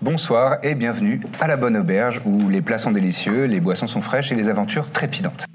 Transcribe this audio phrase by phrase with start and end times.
[0.00, 4.00] Bonsoir et bienvenue à la Bonne Auberge où les plats sont délicieux, les boissons sont
[4.00, 5.46] fraîches et les aventures trépidantes.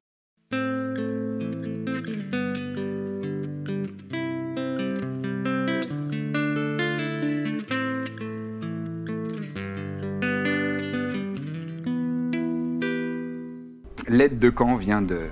[14.10, 15.30] L'aide de camp vient de,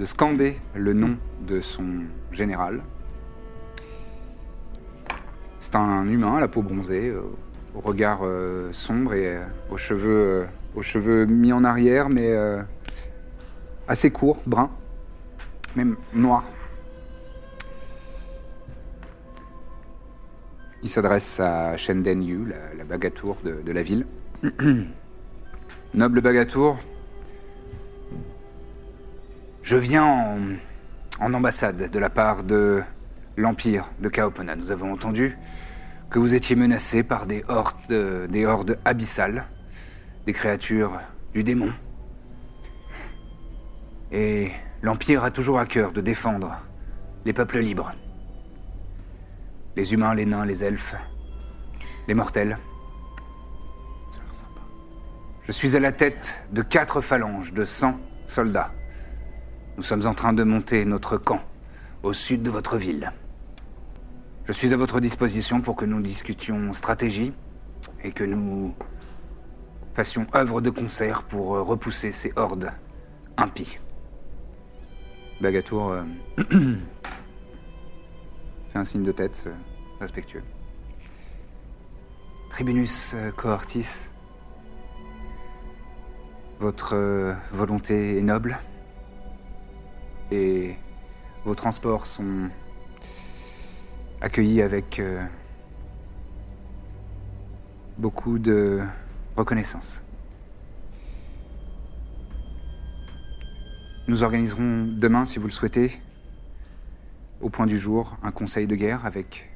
[0.00, 2.82] de scander le nom de son général.
[5.60, 7.22] C'est un humain la peau bronzée, euh,
[7.74, 12.32] au regard euh, sombre et euh, aux, cheveux, mis en arrière, mais
[13.88, 14.70] assez courts, bruns,
[15.74, 16.48] même noirs.
[20.84, 24.06] Il s'adresse à Shenden Yu, la, la bagatour de, la ville.
[25.94, 26.78] Noble bagatour,
[29.62, 30.38] je viens en,
[31.20, 32.84] en ambassade de la part de
[33.38, 34.56] l'Empire de Kaopona.
[34.56, 35.38] Nous avons entendu
[36.10, 39.46] que vous étiez menacé par des hordes, des hordes abyssales,
[40.26, 40.98] des créatures
[41.32, 41.70] du démon.
[44.10, 44.50] Et
[44.82, 46.58] l'Empire a toujours à cœur de défendre
[47.24, 47.92] les peuples libres.
[49.76, 50.96] Les humains, les nains, les elfes,
[52.08, 52.58] les mortels.
[55.42, 58.72] Je suis à la tête de quatre phalanges de 100 soldats.
[59.76, 61.40] Nous sommes en train de monter notre camp
[62.02, 63.12] au sud de votre ville.
[64.48, 67.34] Je suis à votre disposition pour que nous discutions stratégie
[68.02, 68.74] et que nous
[69.92, 72.70] fassions œuvre de concert pour euh, repousser ces hordes
[73.36, 73.78] impies.
[75.42, 76.02] Bagatour euh,
[78.72, 79.52] fait un signe de tête euh,
[80.00, 80.42] respectueux.
[82.48, 84.08] Tribunus euh, Cohortis,
[86.58, 88.58] votre volonté est noble
[90.30, 90.74] et
[91.44, 92.48] vos transports sont
[94.20, 95.24] accueillis avec euh,
[97.98, 98.82] beaucoup de
[99.36, 100.02] reconnaissance.
[104.08, 106.00] Nous organiserons demain, si vous le souhaitez,
[107.40, 109.50] au point du jour, un conseil de guerre avec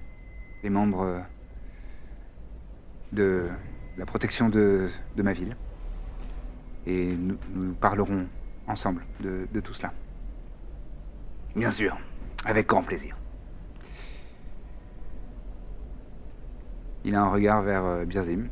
[0.62, 1.22] les membres
[3.12, 3.48] de
[3.96, 5.56] la protection de, de ma ville.
[6.86, 8.26] Et nous, nous parlerons
[8.66, 9.92] ensemble de, de tout cela.
[11.56, 11.98] Bien sûr,
[12.44, 13.16] avec grand plaisir.
[17.04, 18.48] Il a un regard vers euh, Birzim.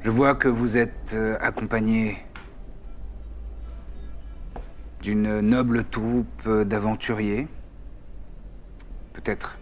[0.00, 2.18] Je vois que vous êtes euh, accompagné
[5.00, 7.48] d'une noble troupe euh, d'aventuriers.
[9.14, 9.58] Peut-être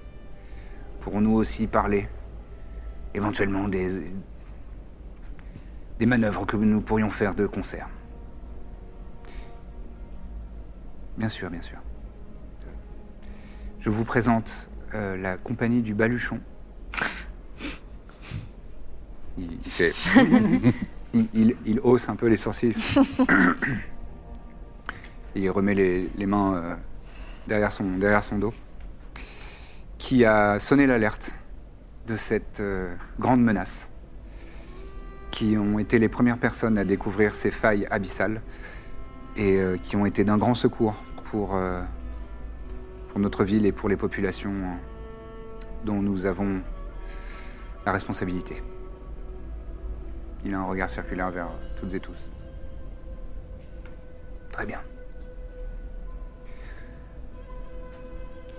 [1.00, 2.08] pourrons-nous aussi parler
[3.14, 4.12] éventuellement des,
[6.00, 7.88] des manœuvres que nous pourrions faire de concert.
[11.16, 11.78] Bien sûr, bien sûr.
[13.78, 16.40] Je vous présente euh, la compagnie du Baluchon.
[19.38, 19.92] Il, il fait-
[21.12, 22.74] il- il- il hausse un peu les sourcils.
[25.34, 26.74] Et il remet les, les mains euh,
[27.46, 28.54] derrière, son, derrière son dos.
[29.98, 31.34] Qui a sonné l'alerte
[32.06, 33.90] de cette euh, grande menace.
[35.30, 38.40] Qui ont été les premières personnes à découvrir ces failles abyssales
[39.36, 41.58] et qui ont été d'un grand secours pour,
[43.16, 44.74] pour notre ville et pour les populations euh,
[45.86, 46.60] dont nous avons
[47.86, 48.62] la responsabilité.
[50.44, 52.18] Il a un regard circulaire vers toutes et tous.
[54.52, 54.82] Très bien.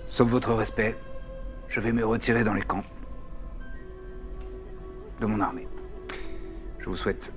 [0.08, 0.98] Sauf votre respect,
[1.68, 2.84] je vais me retirer dans les camps
[5.20, 5.68] de mon armée.
[6.80, 7.32] Je vous souhaite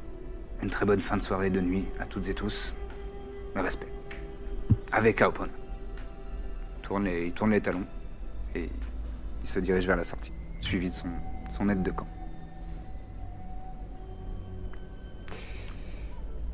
[0.64, 2.74] une très bonne fin de soirée et de nuit à toutes et tous.
[3.54, 3.94] Mes respects.
[4.92, 5.50] Avec Aopon.
[6.92, 7.86] Il tourne les, il tourne les talons
[8.54, 8.70] et
[9.42, 11.08] il se dirige vers la sortie, suivi de son,
[11.50, 12.08] son aide de camp.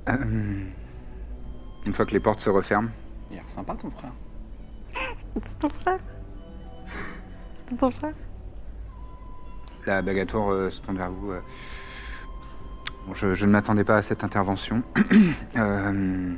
[0.09, 0.63] Euh,
[1.87, 2.89] une fois que les portes se referment,
[3.31, 4.11] Il a l'air sympa ton frère.
[5.43, 5.99] C'est ton frère
[7.55, 8.13] C'est ton frère
[9.87, 11.31] la bagatoire euh, se tourne vers vous.
[11.31, 11.41] euh.
[13.07, 14.83] Bon, je, je ne m'attendais pas à cette intervention.
[15.55, 16.35] Euh,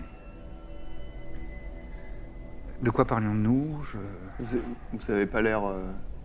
[2.82, 3.82] De quoi parlions-nous?
[3.84, 3.98] Je-
[4.44, 4.62] Vous,
[4.94, 5.84] vous avez pas l'air euh,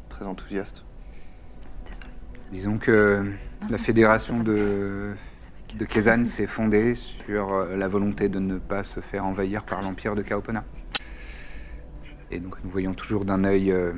[0.09, 0.85] très enthousiaste.
[2.53, 3.25] Disons que
[3.69, 5.15] la fédération de,
[5.75, 9.83] de Kezan s'est fondée sur euh, la volonté de ne pas se faire envahir par
[9.83, 10.65] l'empire de Kaopona.
[12.31, 13.93] Et donc nous voyons toujours d'un œil euh,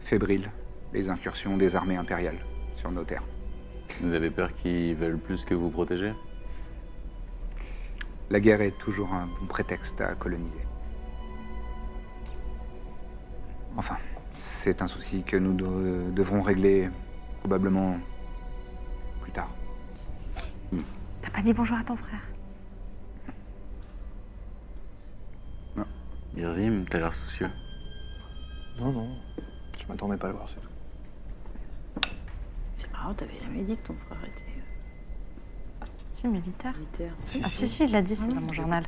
[0.00, 0.50] fébrile
[0.92, 2.38] les incursions des armées impériales
[2.74, 3.24] sur nos terres.
[4.00, 6.12] Vous avez peur qu'ils veulent plus que vous protéger?
[8.30, 10.58] La guerre est toujours un bon prétexte à coloniser.
[13.76, 13.96] Enfin,
[14.34, 16.90] c'est un souci que nous de- devrons régler
[17.40, 17.98] probablement
[19.22, 19.50] plus tard.
[21.22, 22.20] T'as pas dit bonjour à ton frère?
[26.36, 27.48] Irzim, t'as l'air soucieux.
[28.78, 29.08] Non, non.
[29.78, 32.10] Je m'attendais pas à le voir, c'est tout.
[32.74, 36.74] C'est marrant, t'avais jamais dit que ton frère était euh, Si, militaire.
[36.76, 37.12] militaire.
[37.42, 38.84] Ah si, si, il l'a dit, c'est dans mon journal.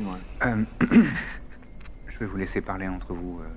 [0.00, 0.06] Ouais.
[0.46, 0.64] Euh,
[2.06, 3.38] je vais vous laisser parler entre vous.
[3.40, 3.48] euh.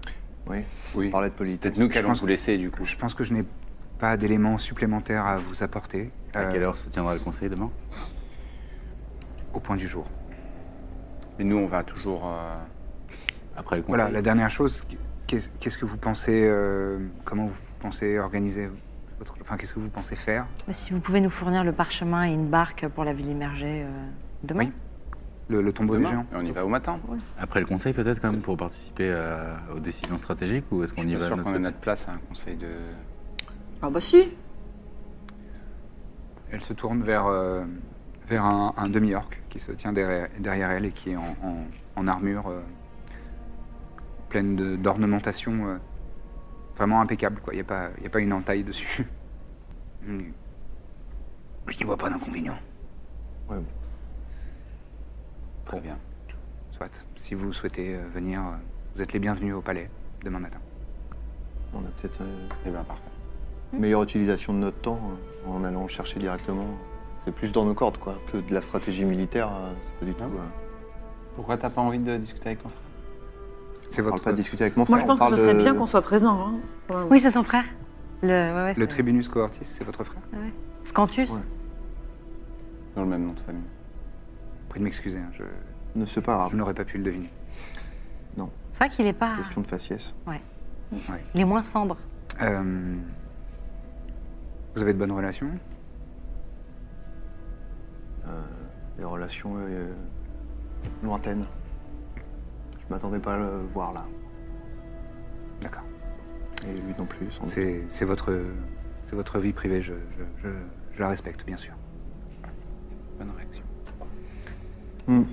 [0.48, 0.64] Oui.
[0.96, 1.08] Oui.
[1.08, 1.72] On parlait de politesse.
[1.72, 2.84] Peut-être nous qui Je allons pense- vous laisser du coup.
[2.86, 3.46] Je pense que je n'ai
[4.00, 6.12] pas d'éléments supplémentaires à vous apporter.
[6.34, 7.70] À euh, quelle heure se tiendra le conseil demain?
[9.54, 10.06] Au point du jour.
[11.38, 12.26] Mais nous, on va toujours.
[12.26, 12.58] euh,
[13.56, 14.84] Après le conseil Voilà, la dernière chose,
[15.28, 18.70] qu'est- qu'est-ce que vous pensez, euh, comment vous pensez organiser
[19.20, 20.48] votre, enfin, qu'est-ce que vous pensez faire?
[20.68, 23.84] Mais si vous pouvez nous fournir le parchemin et une barque pour la ville immergée
[23.84, 23.90] euh,
[24.44, 24.72] demain Oui.
[25.52, 26.04] Le, le tombeau demain.
[26.10, 27.00] des géants Et on y va au matin.
[27.38, 29.14] Après le conseil peut-être quand même pour participer
[29.76, 31.78] aux décisions stratégiques ou est-ce qu'on Je y suis va sûr de qu'on a notre
[31.80, 32.68] place à un conseil de.
[33.82, 34.30] Ah bah si
[36.52, 37.64] Elle se tourne vers, euh,
[38.28, 41.66] vers un, un demi-orc qui se tient derrière, derrière elle et qui est en, en-
[41.96, 42.62] en armure euh,
[44.30, 45.78] pleine de- d'ornementation euh,
[46.76, 47.40] vraiment impeccable.
[47.42, 47.54] quoi.
[47.54, 49.06] Il n'y a, pas- il y a pas une entaille dessus.
[50.08, 52.58] Je n'y vois pas d'inconvénient.
[53.50, 53.66] Ouais, bon.
[55.66, 55.98] Très bien.
[56.72, 58.52] Soit, si vous souhaitez euh, venir, euh,
[58.96, 59.90] vous êtes les bienvenus au palais
[60.24, 60.60] demain matin.
[61.74, 63.02] On a peut-être euh, Eh bien, parfait.
[63.74, 65.00] une meilleure utilisation de notre temps
[65.48, 66.66] euh, en allant chercher directement.
[67.24, 69.48] C'est plus dans nos cordes, quoi, que de la stratégie militaire.
[69.54, 70.24] euh, c'est pas du tout.
[70.24, 70.42] Ah.
[70.42, 70.46] euh,
[71.36, 72.82] Pourquoi t'as pas envie de discuter avec ton frère?
[73.90, 74.98] C'est on parle votre, pas de discuter avec mon frère.
[74.98, 76.40] Moi je pense on que ce serait de- bien qu'on soit présent.
[76.90, 77.06] Hein.
[77.10, 77.66] Oui, c'est son frère.
[78.24, 80.22] Le, ouais, ouais, le c'est- tribunus cohortis, c'est votre frère?
[80.84, 81.32] Scantus?
[81.32, 81.42] Ouais.
[82.96, 83.62] Dans le même nom de famille.
[84.72, 85.44] Prie de m'excuser, hein, je,
[85.96, 87.30] Ne pas je n'aurais pas pu le deviner.
[88.72, 89.36] C'est vrai qu'il est pas.
[89.36, 90.16] Question de faciès.
[91.36, 91.98] Il est moins cendre.
[92.42, 92.96] Euh,
[94.74, 95.52] vous avez de bonnes relations?
[98.98, 99.92] Des relations euh,
[101.04, 101.46] lointaines.
[102.16, 104.06] Je m'attendais pas à le voir là.
[105.60, 105.84] D'accord.
[106.66, 107.52] Et lui non plus, sans doute.
[107.52, 108.32] C'est c'est votre,
[109.04, 111.74] c'est votre vie privée, je, je- je- je la respecte, bien sûr.
[113.20, 113.64] Bonne réaction.
[115.12, 115.24] Hmm.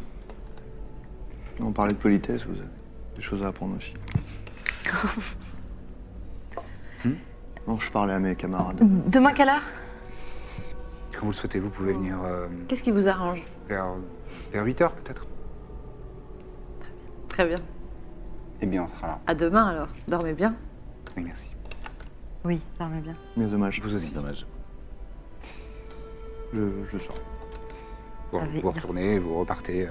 [1.61, 2.69] On parlait de politesse, vous avez
[3.15, 3.95] des choses à apprendre aussi.
[7.05, 7.13] Hmm
[7.69, 8.81] Non, je parlais à mes camarades.
[9.09, 9.63] Demain, quelle heure?
[11.13, 13.45] Quand vous le souhaitez, vous pouvez venir euh, Qu'est-ce qui vous arrange?
[13.69, 13.87] vers,
[14.51, 15.29] vers 8 heures peut-être
[17.29, 17.61] Très bien.
[18.61, 19.21] Eh bien, on sera là.
[19.29, 19.87] À demain alors.
[20.09, 20.57] Dormez bien.
[21.17, 21.55] Oui, merci.
[22.45, 23.15] Oui, dormez bien.
[23.37, 23.81] Mes hommages.
[23.81, 24.13] Vous aussi.
[24.13, 24.45] Dommage.
[26.53, 27.21] Je, je sors.
[28.33, 29.87] Vous, Avec- vous retournez, vous repartez.
[29.87, 29.91] euh,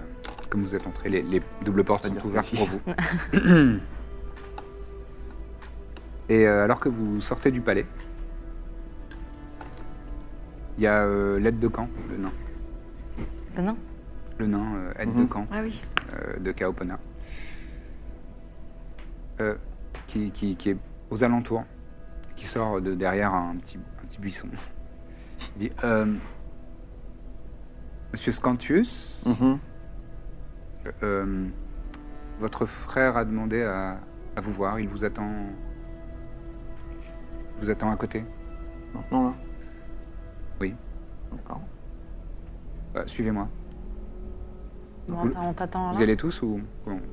[0.50, 2.80] comme vous êtes entré, les, les doubles portes Pas sont ouvertes pour vous.
[6.30, 7.86] Et euh, alors que vous sortez du palais,
[10.78, 12.32] il y a euh, l'aide de camp, le nain.
[13.56, 13.78] Le nain?
[14.38, 15.24] Le nain, euh, aide Mhm.
[15.24, 15.48] de camp.
[15.52, 15.82] Ah oui.
[16.14, 17.00] euh, de Kaopona,
[19.42, 19.56] euh,
[20.06, 20.78] qui, qui- qui est
[21.10, 21.64] aux alentours,
[22.36, 24.48] qui sort de derrière un petit, un petit buisson.
[25.56, 26.06] Il dit euh,
[28.14, 29.60] Monsieur Scantius, Mhm.
[31.04, 31.46] euh,
[32.40, 34.00] votre frère a demandé à,
[34.36, 35.30] à vous voir, il vous attend.
[37.58, 38.24] il vous attend à côté.
[38.94, 39.34] Maintenant là?
[40.62, 40.76] Oui.
[41.32, 41.62] D'accord.
[42.96, 43.48] Euh, Suivez-moi.
[45.08, 46.60] Bon, Vous- on t'attend Vous y allez tous ou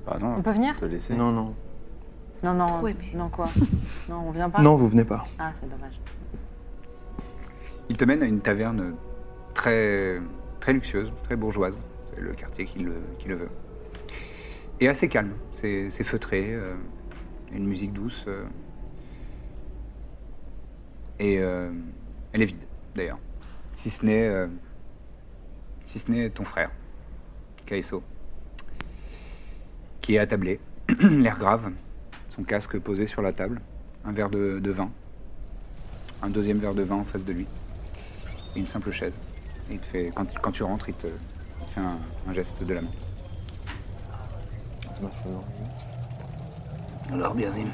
[0.07, 0.77] Bah non, On peut venir?
[0.79, 1.15] Te laisser.
[1.15, 1.55] Non, non.
[2.43, 2.67] Non, non.
[2.67, 3.13] Trop aimé.
[3.15, 3.47] Non, quoi?
[4.11, 4.61] Non, on vient pas?
[4.61, 5.25] Non, vous venez pas.
[5.39, 5.99] Ah, c'est dommage.
[7.89, 8.95] Il te mène à une taverne
[9.55, 10.21] très,
[10.65, 11.83] très luxueuse, très bourgeoise.
[12.15, 13.51] C'est le quartier qui le, veut.
[14.81, 15.35] Et assez calme.
[15.53, 16.55] C'est feutré.
[16.55, 16.75] euh,
[17.53, 18.25] une musique douce.
[18.29, 18.47] euh.
[21.19, 21.71] et euh,
[22.33, 23.19] elle est vide, d'ailleurs.
[23.75, 24.49] Si ce n'est
[25.85, 26.71] si ce n'est ton frère,
[27.67, 28.03] Kaiso,
[30.01, 30.61] qui est attablé,
[30.99, 31.73] l'air grave,
[32.31, 33.61] son casque posé sur la table,
[34.03, 34.91] un verre de, de vin,
[36.23, 37.47] un deuxième verre de vin en face de lui
[38.57, 39.21] et une simple chaise.
[39.71, 42.33] Il te fait, quand, tu- quand tu rentres, il te, il te fait un, un
[42.33, 42.89] geste de la main.
[45.03, 45.13] Envie.
[47.13, 47.69] Alors, Birzim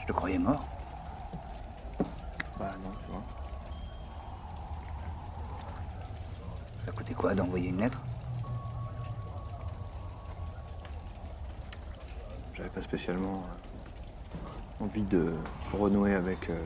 [0.00, 0.64] Je te croyais mort
[2.58, 3.22] Bah non, tu vois.
[6.84, 8.00] Ça coûtait quoi d'envoyer une lettre?
[12.54, 13.42] J'avais pas spécialement
[14.80, 15.34] euh, envie de
[15.72, 16.58] renouer avec euh,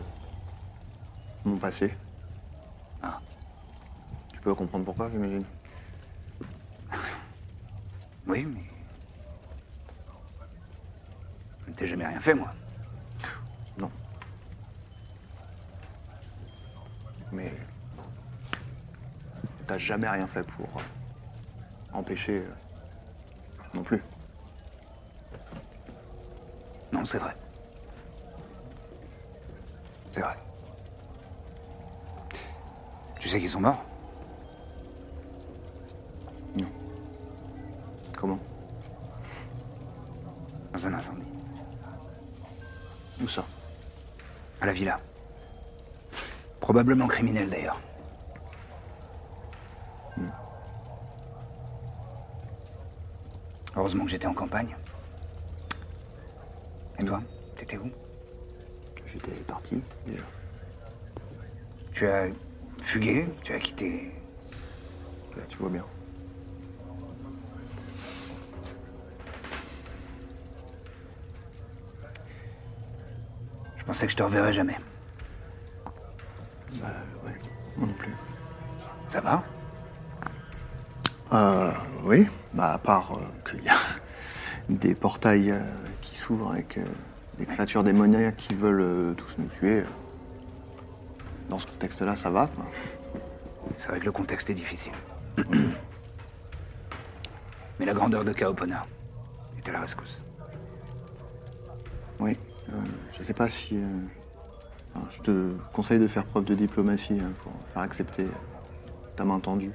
[1.44, 1.94] mon passé.
[3.02, 3.18] Ah.
[4.46, 5.44] Tu peux comprendre pourquoi, j'imagine
[8.28, 8.60] Oui, mais.
[11.64, 12.54] Je ne t'ai jamais rien fait, moi.
[13.76, 13.90] Non.
[17.32, 17.52] Mais
[19.66, 20.68] t'as jamais rien fait pour
[21.92, 22.54] empêcher euh,
[23.74, 24.00] non plus.
[26.92, 27.36] Non, c'est vrai.
[30.12, 30.36] C'est vrai.
[33.18, 33.84] Tu sais qu'ils sont morts?
[40.86, 41.26] Dans un incendie.
[43.20, 43.44] Où ça?
[44.60, 45.00] À la villa.
[46.60, 47.80] Probablement criminel, d'ailleurs.
[53.74, 54.76] Heureusement que j'étais en campagne.
[57.00, 57.20] Et toi
[57.56, 57.90] T'étais où?
[59.06, 60.22] J'étais parti déjà.
[61.90, 62.28] Tu as
[62.80, 63.28] fugué?
[63.42, 64.12] Tu as quitté?
[65.36, 65.84] Là, tu vois bien.
[73.76, 74.76] Je pensais que je te reverrais jamais.
[76.82, 76.88] Bah
[77.24, 77.32] ouais,
[77.78, 78.14] moi non plus.
[79.08, 79.42] Ça va?
[81.32, 81.72] Euh,
[82.04, 83.78] oui, bah à part euh, qu'il y a
[84.68, 85.62] des portails euh,
[86.02, 86.84] qui s'ouvrent avec euh,
[87.38, 89.84] des créatures démoniaques qui veulent tous nous tuer.
[91.48, 92.66] Dans ce contexte-là, ça va, quoi.
[93.78, 94.92] C'est vrai que le contexte est difficile.
[97.78, 98.84] Mais la grandeur de Kaopona
[99.56, 100.25] est à la rescousse.
[103.26, 103.76] Sais pas si...
[103.76, 103.84] euh,
[104.94, 108.26] enfin, je te conseille de faire preuve de diplomatie hein, pour faire accepter
[109.16, 109.72] ta main tendue.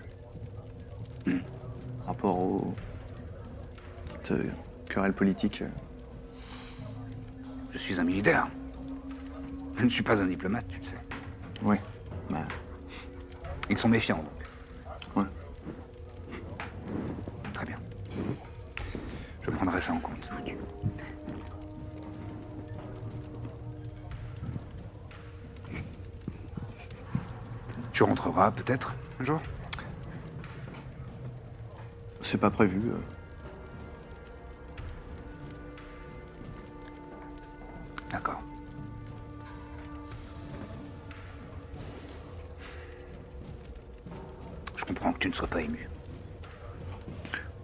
[1.25, 1.34] Par
[2.08, 2.74] rapport aux
[4.05, 4.51] petites euh,
[4.89, 5.62] querelles politiques.
[5.62, 5.70] euh,
[7.72, 8.48] Je suis un militaire.
[9.75, 10.98] Je ne suis pas un diplomate, tu le sais.
[11.63, 11.75] Oui,
[12.29, 12.39] bah
[13.70, 14.24] Ils sont méfiants,
[15.15, 15.15] donc.
[15.24, 15.29] ouais.
[17.53, 17.77] Très bien.
[19.41, 20.29] Je prendrai ça en compte.
[28.01, 29.39] Tu rentreras peut-être un jour?
[32.20, 32.89] C'est pas prévu.
[32.89, 32.98] euh.
[38.10, 38.41] D'accord.
[44.75, 45.88] Je comprends que tu ne sois pas ému.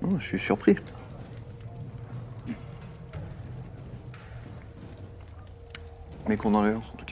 [0.03, 0.75] Non, je suis surpris.
[6.27, 7.06] Mes condoléances, en tout cas.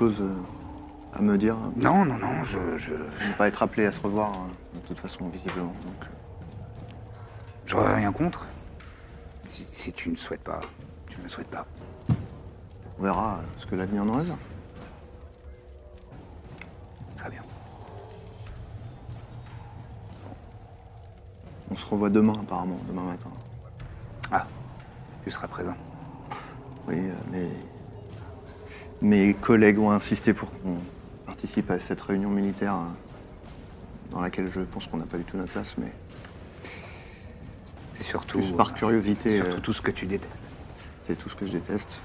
[0.00, 0.34] Chose euh,
[1.12, 3.92] à me dire Non, non, non, je, je, Je ne vais pas être appelé à
[3.92, 5.74] se revoir, hein, de toute façon, visiblement.
[5.84, 6.06] Donc, euh,
[7.66, 8.46] j'aurais rien contre.
[9.44, 10.60] Si, si tu ne souhaites pas,
[11.06, 11.66] tu ne le souhaites pas.
[12.98, 14.38] on verra euh, ce que l'avenir nous réserve.
[17.16, 17.42] Très bien.
[21.70, 23.30] On se revoit demain, apparemment, demain matin.
[24.32, 24.46] Ah,
[25.24, 25.76] tu seras présent.
[26.88, 27.50] Oui, euh, mais
[29.02, 30.76] mes collègues ont insisté pour qu'on
[31.26, 32.84] participe à cette réunion militaire euh,
[34.10, 35.92] dans laquelle je pense qu'on n'a pas du tout notre place, mais
[37.92, 38.38] C'est surtout.
[38.38, 40.44] plus par curiosité, Surtout euh, tout ce que tu détestes.
[41.06, 42.02] c'est tout ce que je déteste.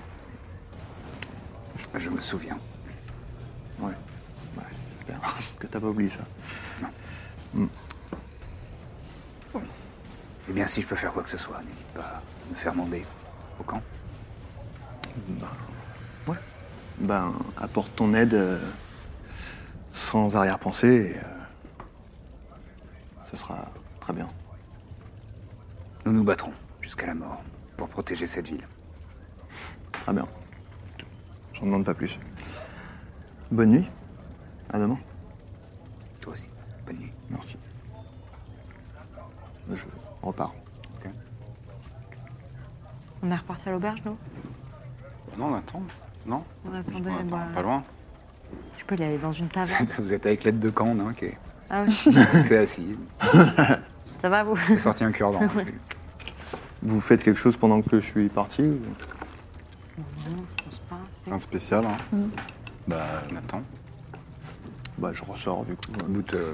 [1.78, 2.58] Je, je me souviens.
[3.80, 3.92] Ouais,
[4.58, 4.64] ouais
[4.98, 5.20] j'espère
[5.60, 6.24] que t'as pas oublié ça.
[10.48, 12.75] Eh bien, si je peux faire quoi que ce soit, n'hésite pas à me faire
[12.75, 13.04] mander
[13.60, 13.82] au camp.
[15.28, 15.48] Ouais.
[17.00, 18.60] Ben, apporte ton aide euh,
[19.92, 21.22] sans arrière-pensée, et, euh,
[23.25, 23.66] ce sera
[24.00, 24.30] très bien.
[26.06, 27.44] Nous nous battrons jusqu'à la mort
[27.75, 28.66] pour protéger cette ville.
[29.92, 30.28] Très bien.
[31.54, 32.20] J'en demande pas plus.
[33.52, 33.90] Bonne nuit.
[34.70, 35.00] À demain.
[36.22, 36.50] Toi aussi.
[36.86, 37.12] Bonne nuit.
[37.30, 37.58] Merci.
[39.70, 39.86] Je
[40.22, 40.54] repars.
[43.24, 44.18] On est reparti à l'auberge, nous?
[45.38, 45.82] Non, on attend.
[46.25, 47.84] Non On attendait, On attend, bah, Pas loin.
[48.77, 49.86] Je peux y aller dans une taverne.
[50.00, 51.38] Vous êtes avec l'aide de camp, hein, qui est...
[51.70, 51.94] Ah oui,
[52.44, 52.96] C'est assis.
[54.20, 55.39] ça va, vous Il a sorti un cure-dent.
[56.84, 58.79] Vous faites quelque chose pendant que je suis parti ou-
[59.98, 60.05] Non,
[60.58, 61.32] je pense pas.
[61.34, 62.17] Un spécial, hein.
[62.88, 63.63] Bah, on attend.
[65.00, 65.91] Bah, je ressors du coup.
[66.08, 66.53] Bout, euh,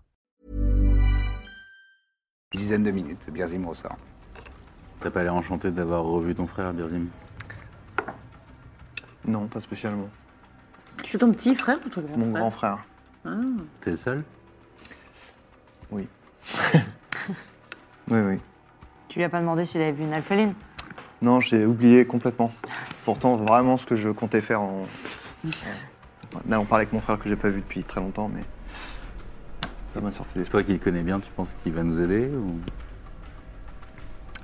[2.53, 3.95] dizaine de minutes, Birzim ressort.
[4.99, 7.07] T'as pas l'air enchanté d'avoir revu ton frère, Birzim?
[9.25, 10.09] Non, pas spécialement.
[11.07, 12.41] C'est ton petit frère ou ton grand C'est mon frère?
[12.41, 12.77] grand frère.
[13.79, 14.23] T'es le seul?
[15.91, 16.07] Oui.
[18.09, 18.39] oui, oui.
[19.07, 20.53] Tu lui as pas demandé s'il avait vu une alpheline
[21.21, 22.51] Non, j'ai oublié complètement.
[23.05, 24.85] Pourtant, vraiment ce que je comptais faire en.
[26.47, 28.43] Là, on parlait avec mon frère que j'ai pas vu depuis très longtemps, mais.
[29.93, 30.41] Ça m'a sorti.
[30.43, 32.55] Toi qui le connais bien, tu penses qu'il va nous aider ou...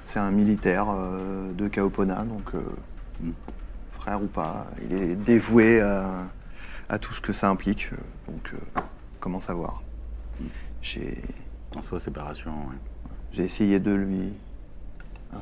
[0.06, 2.62] C'est un militaire euh, de Kaopona, donc euh,
[3.20, 3.32] Mm.
[3.94, 6.27] frère ou pas, il est dévoué à,
[6.88, 7.89] à tout ce que ça implique.
[7.94, 7.98] euh,
[8.32, 8.80] donc, euh,
[9.20, 9.82] comment savoir?
[10.84, 11.24] J'ai
[11.75, 12.75] En soi, séparation, ouais.
[13.32, 14.34] j'ai essayé de lui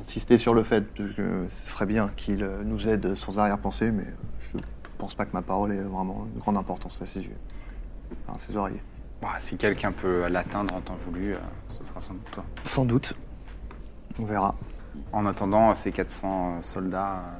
[0.00, 1.06] insister sur le fait que
[1.50, 4.06] ce serait bien qu'il nous aide sans arrière-pensée, mais
[4.54, 4.58] je
[4.96, 7.36] pense pas que ma parole ait vraiment une grande importance à ses yeux,
[8.26, 8.80] à ses oreilles.
[9.22, 11.38] Bah, si quelqu'un peut l'atteindre en temps voulu, euh,
[11.78, 12.44] ce sera sans doute toi.
[12.64, 13.14] Sans doute.
[14.20, 14.54] On verra.
[15.12, 17.38] En attendant, ces 400 soldats euh,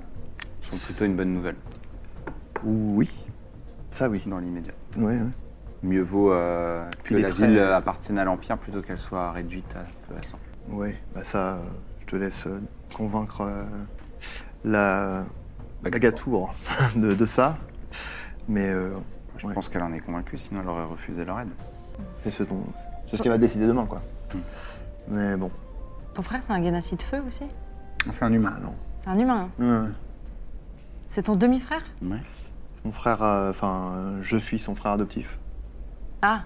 [0.61, 1.57] sont plutôt une bonne nouvelle
[2.65, 3.11] Oui.
[3.91, 4.23] Ça oui.
[4.27, 4.75] dans l'immédiat.
[4.99, 5.29] Ouais, ouais.
[5.83, 9.31] Mieux vaut euh, que Puis les la traits- ville appartienne à l'Empire plutôt qu'elle soit
[9.33, 10.39] réduite à peu à sang.
[10.69, 11.59] Ouais, bah ça, euh,
[12.01, 12.61] je te laisse euh,
[12.95, 13.65] convaincre euh,
[14.65, 15.25] la,
[15.85, 16.53] la Gatour
[16.97, 17.57] de, de ça.
[18.49, 18.91] Mais euh,
[19.37, 21.51] Je ouais, pense qu'elle en est convaincue, sinon elle aurait refusé leur aide.
[22.25, 22.63] c'est ce, dont-
[23.07, 24.01] c'est ce qu'elle va décider demain, quoi.
[25.09, 25.51] Mais bon,
[26.15, 27.45] Ton frère, c'est un Ganassi de feu aussi?
[28.11, 28.55] C'est un humain.
[28.57, 28.75] ah non.
[29.03, 29.49] C'est un humain.
[29.61, 29.63] hein.
[29.63, 29.93] Ouais, ouais.
[31.09, 31.83] C'est ton demi-frère?
[32.03, 32.19] Ouais.
[32.77, 35.39] C'est Mon frère, euh, enfin, euh, je suis son frère adoptif.
[36.23, 36.41] Ah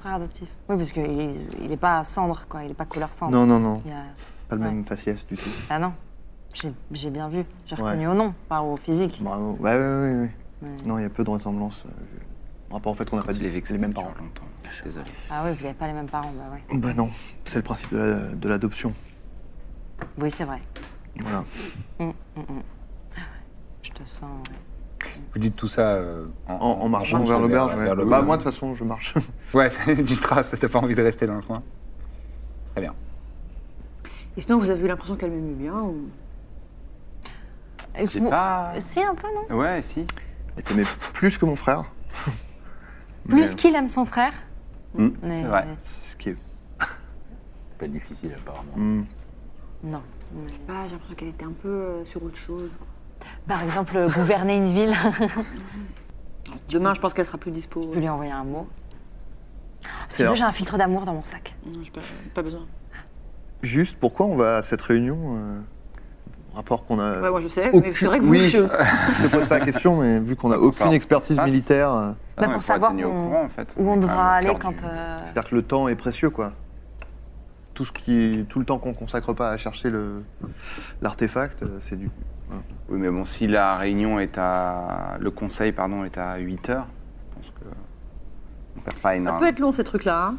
[0.00, 0.48] Frère adoptif.
[0.68, 2.62] Oui, parce qu'il est, il est pas cendre, quoi.
[2.64, 3.32] Il est pas couleur cendre.
[3.32, 3.96] Non, non, non, Il a-
[4.48, 4.68] pas le Ouais.
[4.70, 5.48] même faciès du tout.
[5.70, 5.92] Ah non.
[6.92, 7.44] J'ai bien vu.
[7.66, 7.82] J'ai Ouais.
[7.82, 9.18] reconnu au nom, pas au physique.
[9.22, 9.56] Bravo.
[9.60, 10.30] Ouais, ouais, ouais, ouais.
[10.64, 10.70] Ouais.
[10.86, 11.84] Non, il y a peu de ressemblances.
[11.86, 11.90] euh,
[12.70, 14.08] En rapport au fait qu'on n'a pas Tu de- les les mêmes parents.
[14.18, 14.44] longtemps.
[14.68, 15.06] Je suis désolé.
[15.30, 16.78] Ah oui, vous n'avez pas les mêmes parents, bah ouais.
[16.78, 17.10] Bah non,
[17.44, 18.92] c'est le principe de la- de l'adoption.
[20.18, 20.60] Oui, c'est vrai.
[21.20, 21.44] voilà.
[23.82, 24.22] Je te sens.
[24.48, 25.08] ouais.
[25.34, 28.04] Vous dites tout ça euh, En, en marchant marchant vers l'auberge, ouais.
[28.06, 29.14] Bah moi de toute façon je marche.
[29.54, 31.62] Ouais, t'as du trace, t'as pas envie de rester dans le coin.
[32.72, 32.94] Très bien.
[34.36, 36.08] Et sinon, vous avez eu l'impression qu'elle m'aimait bien ou...
[38.04, 38.72] J'ai pas.
[38.80, 39.56] Si, un peu, non?
[39.56, 40.04] Ouais, si.
[40.56, 41.84] Elle t'aimait plus que mon frère.
[43.28, 44.34] Plus Mais, qu'il aime son frère.
[44.94, 45.66] Hmm, Mais- c'est vrai.
[45.82, 46.36] Ce qui est.
[47.78, 48.72] Pas difficile, apparemment.
[48.76, 49.04] Hmm.
[49.82, 50.02] Non.
[50.68, 52.76] Ah, j'ai l'impression qu'elle était un peu euh, sur autre chose.
[53.48, 54.94] Par exemple, euh, gouverner une ville.
[56.68, 57.82] Demain, je pense qu'elle sera plus dispo.
[57.82, 58.68] Je peux lui envoyer un mot.
[60.08, 61.56] Si C'est tu veux, j'ai un filtre d'amour dans mon sac.
[61.66, 62.00] Non, j'ai pas,
[62.34, 62.66] pas besoin.
[63.62, 65.60] Juste pourquoi on va à cette réunion euh,
[66.54, 67.20] Rapport qu'on a.
[67.20, 68.46] Ouais, moi je sais, Aucune- mais c'est vrai que vous, oui.
[68.48, 71.46] je- te pose pas la question, mais vu qu'on a aucune expertise passe.
[71.50, 73.74] militaire, euh, Ah Bah, non, pour savoir où- courant, en fait.
[73.78, 74.70] Où on devra aller quand.
[74.70, 76.52] du- euh, c'est-à-dire que le temps est précieux, quoi.
[77.74, 80.22] Tout ce qui, tout le temps qu'on consacre pas à chercher le
[81.02, 82.08] l'artefact, euh, c'est du.
[82.48, 82.62] voilà.
[82.88, 85.16] Oui, mais bon, si la réunion est à.
[85.18, 86.86] Le conseil, pardon, est à 8 heures,
[87.30, 87.64] je pense que.
[88.76, 89.40] On perd pas Ça énorme.
[89.40, 90.26] peut être long ces trucs-là.
[90.28, 90.34] hein.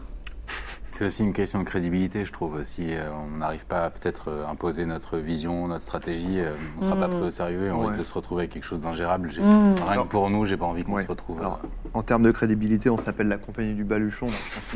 [0.98, 2.64] C'est aussi une question de crédibilité, je trouve.
[2.64, 6.86] Si euh, on n'arrive pas à peut-être euh, imposer notre vision, notre stratégie, euh, on
[6.86, 7.88] ne sera pas pris au sérieux et on Ouais.
[7.88, 9.28] risque de se retrouver avec quelque chose d'ingérable.
[9.28, 9.76] Mm.
[9.90, 11.04] Rien que pour nous, j'ai pas envie qu'on Ouais.
[11.04, 11.38] se retrouve.
[11.40, 11.60] Alors,
[11.94, 14.28] en termes de crédibilité, on s'appelle la compagnie du baluchon.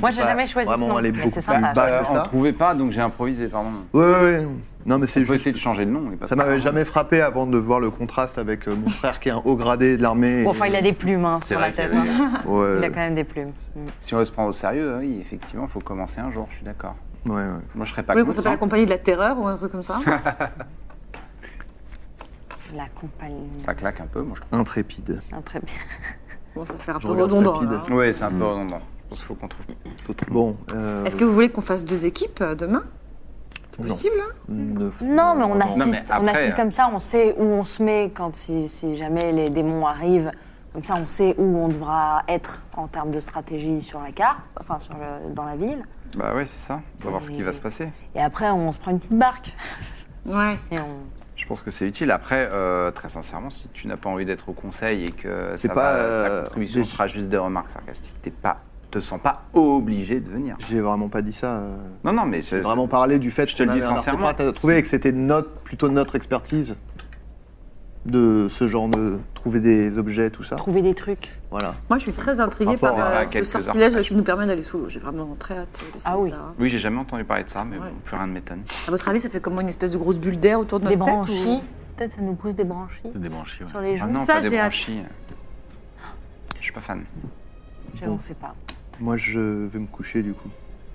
[0.02, 2.22] Moi, j'ai jamais choisi ce Vraiment nom, aller beaucoup c'est plus bas que on ça.
[2.24, 3.70] trouvait pas, donc j'ai improvisé, pardon.
[3.94, 4.48] Ouais, ouais, ouais.
[4.86, 5.34] Non, mais c'est juste.
[5.34, 6.10] essayer de changer le nom.
[6.28, 9.32] Ça m'avait jamais frappé avant de voir le contraste avec euh, mon frère qui est
[9.34, 10.44] un haut gradé de l'armée.
[10.46, 11.92] Bon, enfin, il a des plumes hein, sur la tête.
[11.94, 12.42] hein.
[12.46, 13.52] Ouais, Il a quand même des plumes.
[13.76, 13.80] Mm.
[14.00, 16.56] Si on veut se prendre au sérieux, oui, effectivement, il faut commencer un jour, je
[16.56, 16.96] suis d'accord.
[17.26, 17.44] ouais, ouais.
[17.76, 18.36] Moi, je serais pas Vous voulez qu'on contre.
[18.38, 18.58] s'appelle la hein.
[18.58, 20.00] compagnie de la terreur ou un truc comme ça
[22.76, 23.50] La compagnie.
[23.60, 24.60] Ça claque un peu, moi, je trouve.
[24.60, 25.22] Intrépide.
[25.32, 25.74] Ah, très bien.
[26.56, 27.54] Bon, ça fait un Je peu regarde redondant.
[27.54, 27.72] rapide.
[27.72, 27.94] là, hein.
[27.94, 28.80] Ouais, c'est un peu redondant.
[28.80, 29.66] Je pense qu'il faut qu'on trouve.
[30.30, 30.56] Bon.
[30.76, 32.84] euh, Est-ce que vous voulez qu'on fasse deux équipes euh, demain?
[33.72, 34.54] C'est possible hein
[35.02, 37.44] Non, mais on assiste, Non, mais on après, assiste euh, comme ça, on sait où
[37.44, 40.32] on se met quand si, si jamais les démons arrivent.
[40.74, 44.46] Comme ça, on sait où on devra être en termes de stratégie sur la carte,
[44.60, 45.84] enfin sur le- dans la ville.
[46.18, 46.82] Bah ouais, c'est ça.
[47.00, 47.92] Faut voir ce qui va se passer.
[48.16, 49.56] Et après, on se prend une petite barque.
[50.26, 50.58] Ouais.
[50.72, 50.86] Et on...
[51.36, 52.12] Je pense que c'est utile.
[52.12, 55.70] Après, euh, très sincèrement, si tu n'as pas envie d'être au conseil et que C'est
[55.70, 58.58] ça pas, va, euh, ta contribution des- sera juste des remarques sarcastiques, t'es pas,
[58.90, 60.56] te sens pas obligé de venir.
[60.60, 61.58] J'ai vraiment pas dit ça.
[61.60, 61.78] euh.
[62.04, 64.34] Non, non, mais J'ai vraiment parlé du fait Je te le dis sincèrement.
[64.54, 66.76] trouver et que c'était notre, plutôt notre expertise
[68.06, 70.56] de ce genre de trouver des objets, tout ça.
[70.56, 71.30] Trouver des trucs.
[71.52, 71.76] Voilà.
[71.90, 74.78] Moi, je suis très intriguée par à euh, ce sortilège qui nous permet d'aller sous
[74.80, 74.88] l'eau.
[74.88, 76.30] J'ai vraiment très hâte d'essayer Ah oui.
[76.30, 76.38] ça.
[76.38, 76.54] hein.
[76.58, 77.90] oui, j'ai jamais entendu parler de ça, mais Ouais.
[77.90, 78.62] bon, plus rien ne m'étonne.
[78.88, 80.96] À votre avis, ça fait comment une espèce de grosse bulle d'air autour de Des
[80.96, 81.60] notre tête branchies.
[81.98, 83.70] Peut-être ça nous pousse des branchies des branchies, ouais.
[83.70, 84.14] sur les Ah joues.
[84.14, 84.70] non, Ça, pas des j'ai hâte.
[84.72, 85.02] branchies.
[86.58, 87.04] Je suis pas fan.
[87.96, 88.56] J'avoue, on sait pas.
[89.00, 90.50] Moi, je vais me coucher du coup,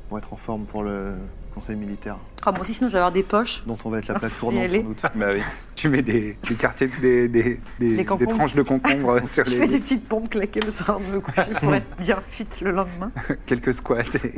[0.09, 1.15] pour être en forme pour le
[1.55, 3.63] conseil militaire, Ah, moi aussi, sinon, je vais avoir des poches.
[3.67, 5.03] dont on va être la plaque tournante sans doute.
[5.15, 5.41] Bah oui.
[5.77, 9.67] Tu mets des, des quartiers, des, des, des, Des tranches de concombre sur Je fais
[9.67, 12.71] des les petites pompes claquées le soir de me coucher pour être bien fit le
[12.73, 13.11] lendemain.
[13.47, 14.01] quelques squats.
[14.25, 14.35] et-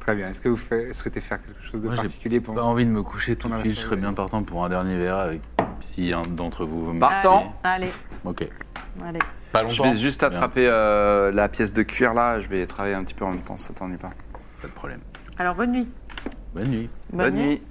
[0.00, 0.28] Très bien.
[0.28, 2.90] Est-ce que vous faites- souhaitez faire quelque chose de Moi, particulier pour Pas envie de
[2.90, 5.40] me coucher tout de suite, je serais bien partant pour un dernier verre avec
[5.80, 7.54] si un d'entre vous veut me Partant.
[7.64, 7.90] Allez,
[8.24, 8.48] Ok.
[9.04, 9.18] allez.
[9.56, 9.74] Pas longtemps.
[9.74, 13.14] Je vais juste attraper euh, la pièce de cuir là, je vais travailler un petit
[13.14, 14.10] peu en même temps, ça t'ennuie pas.
[14.62, 15.00] Pas de problème.
[15.38, 15.88] Alors, bonne nuit.
[16.54, 16.90] Bonne nuit.
[17.12, 17.62] Bonne, nuit.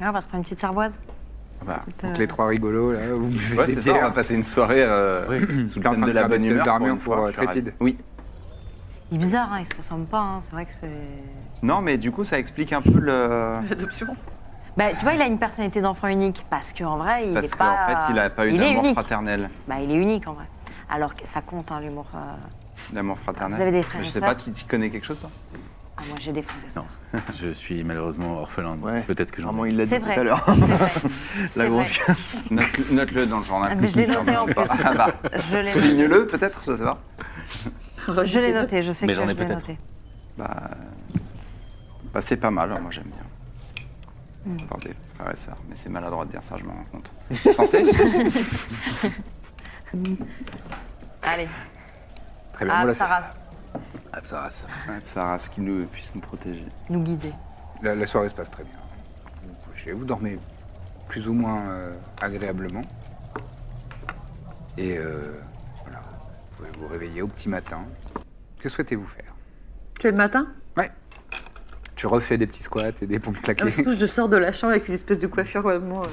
[0.00, 1.00] Ah, on va se prendre une petite sarvoise.
[1.62, 4.04] Ah bah, Donc les trois rigolos, là, vous buvez Ouais, des c'est ça, on bières.
[4.04, 5.66] va passer une soirée euh, Oui.
[5.68, 6.64] sous le thème de de la bonne humeur.
[6.64, 7.60] d'armure une fois, pour, euh, je suis ravi.
[7.62, 7.74] Trépide.
[7.80, 7.96] Oui.
[9.10, 10.18] Il est bizarre, hein, il se ressemble pas.
[10.20, 10.90] hein, C'est vrai que c'est.
[11.62, 13.60] Non, mais du coup, ça explique un peu le.
[13.70, 14.08] L'adoption.
[14.76, 17.56] Bah, tu vois, il a une personnalité d'enfant unique parce qu'en vrai, il Parce est
[17.56, 17.86] qu'en pas.
[18.06, 18.92] fait, il a pas eu est d'amour unique.
[18.92, 19.48] fraternel.
[19.66, 20.44] Bah, il est unique en vrai.
[20.88, 22.06] Alors que ça compte, hein, l'humour.
[22.14, 22.18] euh,
[22.94, 23.56] L'amour fraternel.
[23.56, 25.30] Vous avez des frères Je et sais sœurs pas, tu tu connais quelque chose toi?
[25.98, 26.84] Ah, moi j'ai des frères et sœurs.
[27.40, 28.76] Je suis malheureusement orphelin.
[28.76, 29.00] donc Ouais.
[29.02, 29.70] Peut-être que j'en Vraiment, ai.
[29.70, 30.18] il l'a dit C'est tout vrai.
[30.18, 30.44] à l'heure.
[30.46, 31.48] C'est vrai.
[31.56, 31.98] La grosse.
[32.00, 32.14] vrai.
[32.50, 33.68] Note- Note-le dans le journal.
[33.72, 34.54] Ah, mais je l'ai noté en plus.
[34.84, 36.98] Ah bah, Je l'ai souligne-le peut-être, je sais pas.
[38.24, 39.60] Je l'ai noté, je sais Mais que j'en ai je l'ai peut-être.
[39.68, 39.78] noté.
[40.36, 40.70] Bah,
[42.12, 43.04] bah c'est pas mal, moi j'aime
[44.44, 44.52] bien.
[44.54, 44.60] Mm.
[44.64, 47.10] Avoir des frères et sœurs, mais c'est maladroit de dire ça, je m'en rends compte.
[47.54, 47.82] Santé
[51.22, 51.48] Allez,
[52.52, 52.74] Très bien.
[52.74, 52.80] ah,
[54.12, 54.66] Absaras.
[54.88, 56.64] Ouais, que sa race qui nous puisse nous protéger.
[56.88, 57.32] nous guider.
[57.82, 58.72] La, la soirée se passe très bien.
[59.42, 60.38] Vous vous couchez, vous dormez
[61.08, 62.82] plus ou moins euh, agréablement.
[64.78, 65.38] Et euh,
[65.82, 67.84] voilà, vous pouvez vous réveiller au petit matin.
[68.60, 69.34] Que souhaitez-vous faire?
[69.98, 70.46] Quel matin?
[70.76, 70.90] Ouais.
[71.94, 73.64] Tu refais des petits squats et des pompes Ah, claquées.
[73.64, 76.06] mais Surtout, je sors de la chambre avec une espèce de coiffure complètement euh,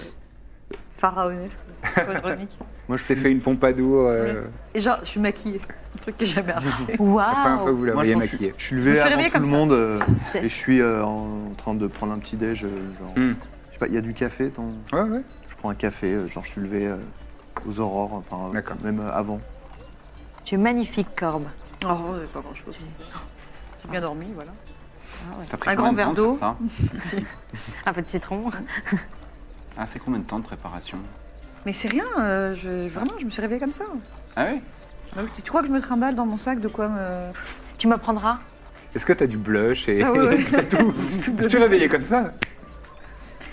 [1.03, 1.59] pharaonesque,
[1.97, 2.57] ironique.
[2.87, 4.07] Moi, je t'ai fait une pompadour.
[4.07, 5.59] euh, Et genre, je suis maquillée.
[5.95, 6.71] Un truc que j'ai jamais arrivé.
[6.91, 8.53] La première fois que Waouh vous la voyez maquillée.
[8.57, 9.99] Je suis levé avant tout le monde euh,
[10.35, 12.63] et je suis euh, en train de prendre un petit déj.
[12.63, 12.67] euh,
[13.01, 13.33] genre, Hmm.
[13.67, 14.49] je sais pas, il y a du café.
[14.49, 14.73] Ton...
[14.93, 15.21] Ouais, ouais.
[15.49, 16.25] Je prends un café.
[16.29, 16.95] genre, je suis levé euh,
[17.67, 19.41] aux aurores, enfin, euh, même euh, avant.
[20.45, 21.45] Tu es magnifique, Corbe.
[21.85, 21.89] Oh,
[22.33, 22.79] pas grand chose.
[23.83, 24.51] J'ai bien dormi, voilà.
[25.41, 26.37] Ça a pris Un grand verre d'eau.
[27.85, 28.45] Un peu de citron.
[29.77, 30.97] Ah, c'est combien de temps de préparation
[31.65, 33.85] Mais c'est rien, euh, je, vraiment, je me suis réveillée comme ça.
[34.35, 34.61] Ah oui
[35.17, 37.31] oui, tu, tu crois que je me trimballe dans mon sac de quoi me.
[37.77, 38.39] Tu me prendras
[38.95, 40.43] Est-ce que t'as du blush et Ah ouais, ouais.
[40.51, 40.93] t'as tout,
[41.39, 42.31] Je suis réveillé comme ça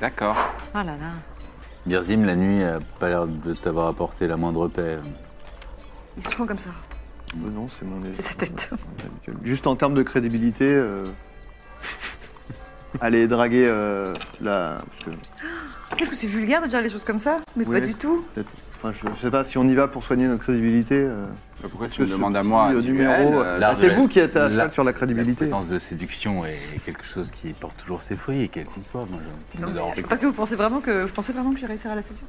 [0.01, 0.37] D'accord.
[0.73, 1.13] Oh là là.
[1.87, 4.99] Birzim, la nuit, a pas l'air de t'avoir apporté la moindre paix.
[6.17, 6.71] Ils se font comme ça.
[7.35, 8.01] Euh, non, c'est mon.
[8.13, 8.71] C'est sa tête.
[9.29, 9.35] mon.
[9.45, 11.07] Juste en termes de crédibilité, euh,
[13.01, 14.83] aller draguer euh, la.
[14.87, 15.11] Parce que
[16.01, 17.79] Qu'est-ce que c'est vulgaire de dire les choses comme ça Mais Oui.
[17.79, 18.25] pas du tout.
[18.79, 20.95] Enfin, je, je sais pas si on y va pour soigner notre crédibilité.
[20.95, 21.27] euh,
[21.61, 24.19] Pourquoi tu que me demandes à moi numéro, euh, euh, de c'est la- vous qui
[24.19, 25.45] êtes à la- sur la La crédibilité.
[25.45, 29.05] potence de séduction est quelque chose qui porte toujours ses fruits, quel qu'il soit.
[29.11, 29.21] Moi,
[29.95, 30.09] je- pas.
[30.09, 32.01] Pas que vous pensez vraiment que vous pensez vraiment que je vais réussir à la
[32.01, 32.25] séduire.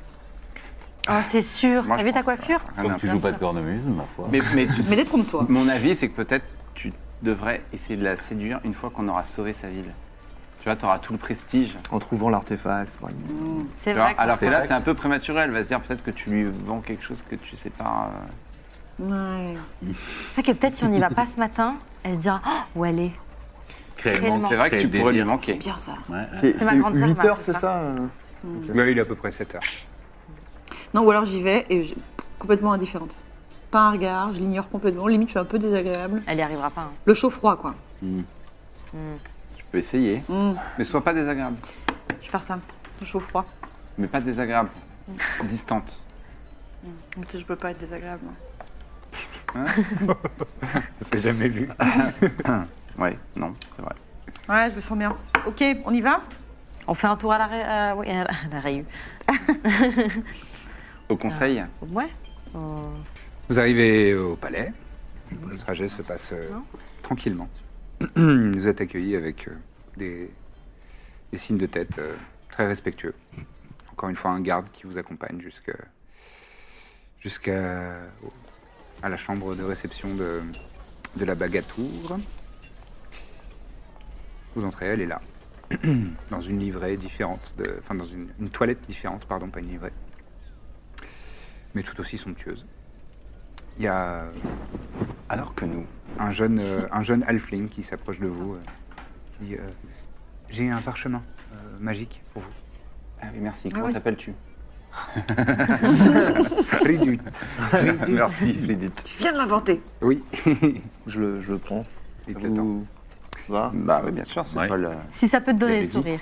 [1.10, 1.86] Oh, c'est sûr.
[1.86, 4.28] Moi, T'as vu ta coiffure Rien Comme tu joues pas de cornemuse, ma foi.
[4.30, 5.46] Mais, mais tu Mais détrompe-toi.
[5.48, 6.92] Mon avis, c'est que peut-être tu
[7.24, 9.86] devrais essayer de la séduire une fois qu'on aura sauvé sa ville.
[10.62, 11.78] Tu vois, tu auras tout le prestige.
[11.92, 13.34] En trouvant l'artefact, par exemple.
[13.76, 14.16] C'est vois, vrai.
[14.18, 15.42] alors que là, c'est un peu prématuré.
[15.42, 18.12] Elle va se dire peut-être que tu lui vends quelque chose que tu sais pas.
[19.02, 19.58] euh, Ouais.
[19.92, 22.80] C'est vrai que peut-être si on n'y va pas ce matin, elle se dira Oh,
[22.80, 23.12] où elle est
[23.98, 25.56] C'est vrai que tu pourrais lui manquer.
[25.56, 25.94] Bien ça.
[26.10, 26.28] Ouais.
[26.40, 27.60] C'est C'est ma grande sœur qui 8 m'a heures, c'est ça.
[27.60, 28.08] ça euh
[28.44, 29.62] Oui, il est à peu près 7 heures.
[30.94, 31.96] Non, ou alors j'y vais et je...
[32.38, 33.18] complètement indifférente.
[33.72, 35.08] Pas un regard, je l'ignore complètement.
[35.08, 36.22] Limite, je suis un peu désagréable.
[36.28, 36.82] Elle y arrivera pas.
[36.82, 36.92] hein.
[37.06, 37.74] Le chaud-froid, quoi.
[38.04, 38.22] Mm.
[39.72, 40.24] Peux essayer.
[40.28, 40.52] Mm.
[40.78, 41.56] Mais sois pas désagréable.
[42.20, 42.60] Je vais faire ça.
[43.00, 43.46] Le chaud-froid.
[43.98, 44.70] Mais pas désagréable.
[45.46, 46.04] Distante.
[46.84, 48.22] Mais tu sais, je peux pas être désagréable.
[48.24, 48.34] moi.
[51.02, 51.70] C'est jamais vu.
[52.98, 53.96] Ouais, non, c'est vrai.
[54.50, 55.16] Ouais, je le sens bien.
[55.48, 56.20] Ok, on y va?
[56.86, 57.64] On fait un tour à la, ré...
[57.64, 58.30] euh, oui, à la...
[58.30, 58.86] à la Réu.
[61.08, 62.10] Au conseil, Ouais.
[62.54, 62.60] Euh,
[63.50, 64.74] Vous arrivez au palais.
[65.48, 66.50] Le trajet se passe euh,
[67.02, 67.48] tranquillement.
[68.16, 69.56] Vous êtes accueillis avec euh,
[69.96, 70.32] des,
[71.38, 72.16] signes de tête euh,
[72.50, 73.14] très respectueux.
[73.92, 75.76] Encore une fois, un garde qui vous accompagne jusqu'à
[79.04, 80.42] la chambre de réception de,
[81.16, 82.18] de la Bagatour.
[84.56, 85.22] Vous entrez, elle est là,
[86.32, 89.94] dans une livrée différente, de, enfin dans une, une toilette différente, pardon, pas une livrée,
[91.76, 92.66] mais tout aussi somptueuse.
[93.82, 94.26] Il y a
[95.28, 95.88] Alors que nous.
[96.20, 98.60] un jeune, euh, un jeune halfling qui s'approche de vous, euh,
[99.40, 99.68] qui dit euh,
[100.52, 102.48] J'ai un parchemin euh, magique pour vous.
[103.24, 103.70] Ah oui, merci.
[103.70, 104.34] Comment t'appelles-tu?
[106.64, 107.20] Fridut.
[108.08, 108.92] Merci, Flédit.
[109.04, 109.82] Tu viens de l'inventer.
[110.04, 110.24] Oui.
[111.08, 111.84] Je le, je le prends.
[112.32, 112.64] Tend.
[112.64, 112.86] Vous-
[113.50, 113.72] Va?
[113.74, 114.68] Bah oui, bien sûr, c'est Ouais.
[114.68, 114.90] toi le...
[115.10, 116.20] Si ça peut te donner le sourire.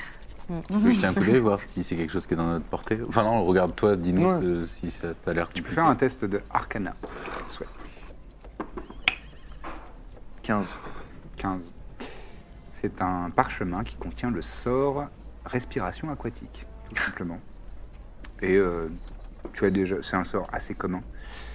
[0.68, 2.66] Tu veux jeter un coup d'œil, voir si c'est quelque chose qui est dans notre
[2.66, 4.44] portée Enfin non, regarde-toi, dis-nous Ouais.
[4.44, 7.88] euh, si ça t'a l'air Tu peux faire un test de Arcana, si tu souhaites.
[10.44, 10.78] 15.
[11.38, 11.72] 15.
[12.72, 15.06] C'est un parchemin qui contient le sort
[15.46, 17.40] respiration aquatique, tout simplement.
[18.42, 18.88] Et euh,
[19.54, 21.02] tu as déjà, c'est un sort assez commun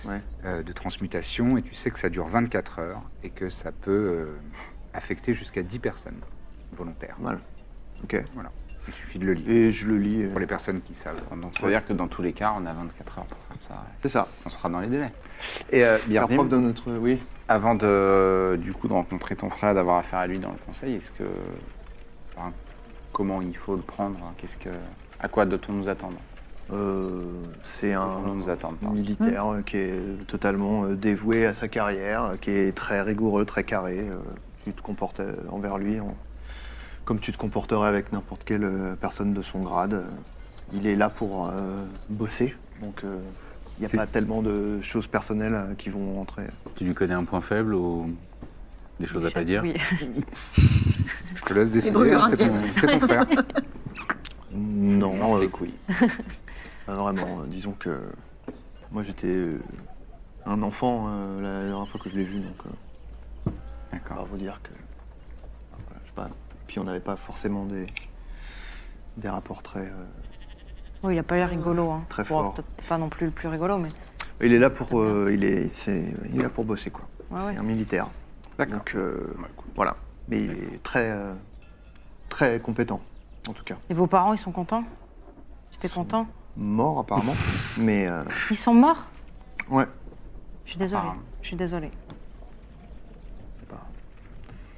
[0.05, 0.21] Ouais.
[0.45, 3.91] euh, de transmutation, et tu sais que ça dure 24 heures et que ça peut
[3.91, 4.27] euh,
[4.93, 6.21] affecter jusqu'à 10 personnes
[6.73, 7.17] volontaires.
[7.19, 7.41] Mal.
[8.05, 8.23] Ok.
[8.35, 8.53] Voilà.
[8.87, 10.23] Il suffit de le lire Et je le lis.
[10.25, 11.21] euh, pour les personnes qui savent.
[11.41, 13.57] Donc ça veut dire que dans tous les cas, on a 24 heures pour faire
[13.59, 13.85] ça.
[14.03, 14.29] C'est ça.
[14.45, 15.13] On sera dans les délais.
[15.73, 16.93] Et euh, Birzim, de notre.
[16.99, 17.19] Oui.
[17.49, 20.95] avant de, du coup, de rencontrer ton frère, d'avoir affaire à lui dans le conseil,
[20.97, 21.25] est-ce que...
[22.37, 22.53] enfin,
[23.13, 24.71] comment il faut le prendre hein, Qu'est-ce que...
[25.21, 26.19] À quoi doit-on nous attendre?
[26.73, 27.23] Euh,
[27.63, 32.51] c'est un nous attendre, militaire euh, qui est totalement euh, dévoué à sa carrière, qui
[32.51, 34.07] est très rigoureux, très carré.
[34.65, 35.21] Tu te comportes
[35.51, 36.17] envers lui en-
[37.05, 39.95] comme tu te comporterais avec n'importe quelle euh, personne de son grade.
[39.95, 40.07] euh.
[40.73, 43.21] Il est là pour euh, bosser, donc euh,
[43.77, 46.45] il n'y a Tu- pas tellement de choses personnelles euh, qui vont entrer.
[46.77, 48.11] Tu lui connais un point faible ou
[48.99, 49.63] des choses à pas dire?
[49.63, 49.75] Oui.
[51.35, 53.27] Je te laisse décider, brûlures c'est ton, c'est ton frère.
[54.57, 55.75] Non, euh, Les couilles.
[56.87, 57.41] Pas vraiment.
[57.41, 58.01] euh, disons que
[58.93, 59.59] moi j'étais euh,
[60.47, 62.71] un enfant euh, la dernière fois que je l'ai vu, donc euh,
[63.47, 63.55] on va
[63.93, 64.27] D'accord.
[64.31, 64.71] vous dire que.
[65.73, 66.29] voilà, je sais pas.
[66.67, 67.87] Puis on n'avait pas forcément des,
[69.17, 69.87] des rapports très.
[69.87, 70.05] euh,
[71.03, 71.91] Oh, il a pas l'air rigolo.
[71.91, 72.05] Hein.
[72.09, 72.55] Très Bon, fort.
[72.55, 73.91] Peut-être pas non plus le plus rigolo, mais.
[74.41, 77.07] Il est là pour, euh, il est, c'est, il est là pour bosser quoi.
[77.31, 77.53] Ouais, ouais.
[77.53, 78.07] C'est un militaire.
[78.59, 78.77] D'accord.
[78.79, 79.35] Donc euh,
[79.75, 79.97] voilà.
[80.29, 81.35] Mais il est très, euh,
[82.31, 83.01] très compétent
[83.49, 83.77] en tout cas.
[83.91, 84.83] Et vos parents, ils sont contents?
[85.71, 86.27] J'étais content?
[86.57, 87.35] Mort apparemment,
[87.79, 89.09] mais euh, Ils sont morts?
[89.71, 89.85] Ouais.
[90.65, 91.01] Je suis désolée.
[91.01, 91.23] Apparemment.
[91.43, 91.91] Je suis désolée.
[93.59, 93.83] C'est pas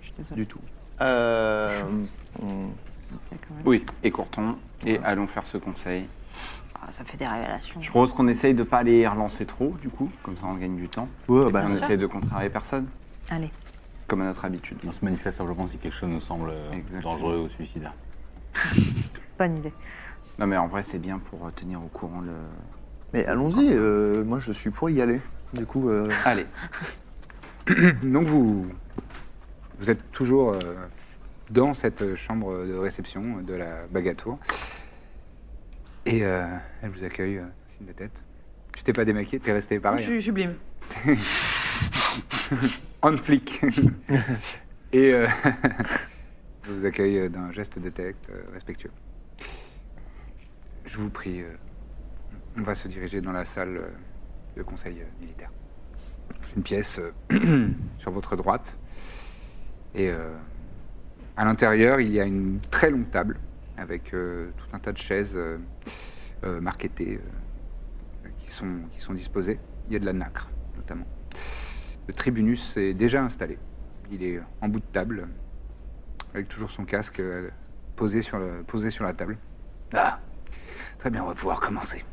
[0.01, 0.41] Je suis désolée.
[0.43, 0.61] du tout.
[1.01, 1.83] Euh,
[2.43, 2.69] on-.
[3.65, 6.07] Oui, écourtons et allons faire ce conseil.
[6.75, 7.81] Ah, ça fait des révélations.
[7.81, 10.77] Je propose qu'on essaye de pas les relancer trop, du coup, comme ça on gagne
[10.77, 11.09] du temps.
[11.29, 12.87] Ouais, bah, on essaye de contrarier personne,
[13.31, 13.51] Allez.
[14.07, 14.79] comme à notre habitude.
[14.87, 17.13] On se manifeste simplement si quelque chose nous semble euh, Exactement.
[17.15, 17.95] dangereux ou suicidaire.
[19.39, 19.73] Bonne idée.
[20.39, 22.33] Non mais en vrai c'est bien pour euh, tenir au courant le...
[23.15, 23.69] Mais allons-y.
[23.73, 25.21] euh, moi je suis pour y aller.
[25.55, 26.47] Du coup, euh, Allez,
[28.03, 28.67] Donc vous,
[29.79, 30.59] vous êtes toujours euh,
[31.51, 34.39] dans cette chambre de réception de la Bagatour.
[36.05, 36.47] Et euh,
[36.83, 38.25] elle vous accueille, euh, signe de tête.
[38.77, 40.05] Tu t'es pas démaquillé, t'es resté pareil.
[40.05, 40.55] Je, je sublime.
[43.03, 43.61] On flic.
[44.93, 45.29] Et euh,
[46.65, 48.93] je vous accueille d'un geste de tête euh, respectueux.
[50.85, 51.55] Je vous prie, euh,
[52.57, 53.89] on va se diriger dans la salle euh,
[54.57, 55.51] de conseil euh, militaire.
[56.57, 57.01] Une pièce
[57.33, 58.79] euh, sur votre droite.
[59.97, 60.29] Et euh,
[61.39, 63.39] à l'intérieur, il y a une très longue table
[63.79, 67.19] avec euh, tout un tas de chaises euh, marquetées
[68.39, 69.59] qui, sont, disposées.
[69.87, 71.07] Il y a de la nacre, notamment.
[72.07, 73.59] Le tribunus est déjà installé.
[74.13, 75.29] Il est en bout de table,
[76.35, 77.23] avec toujours son casque
[77.97, 79.39] posé sur, la table.
[79.95, 80.21] Ah,
[80.99, 82.05] très bien, on va pouvoir commencer.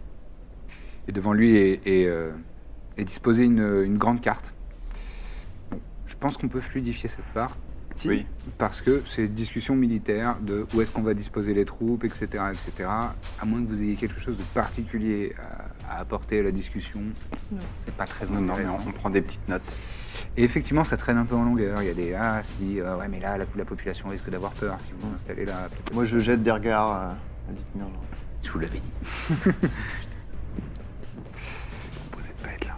[1.10, 2.34] Et devant lui est,
[2.98, 4.54] disposée une, une grande carte.
[5.70, 7.52] Bon, je pense qu'on peut fluidifier cette part.
[8.06, 8.26] Oui.
[8.58, 12.26] Parce que c'est une discussion militaire de où est-ce qu'on va disposer les troupes, etc.,
[12.52, 12.90] etc.
[12.90, 15.36] À moins que vous ayez quelque chose de particulier
[15.90, 17.02] à, à apporter à la discussion,
[17.86, 18.80] c'est pas très non, non, mais intéressant.
[18.86, 19.74] on, on prend des petites notes.
[20.38, 21.82] Et effectivement, ça traîne un peu en longueur.
[21.82, 24.52] Il y a des ah si euh, ouais mais là la, la population risque d'avoir
[24.54, 25.70] peur si vous vous installez là.
[25.94, 27.16] moi je jette des regards à,
[27.50, 28.04] à Dithmir, genre.
[28.44, 28.92] Je vous l'avais dit.
[32.12, 32.78] Proposez de pas être là.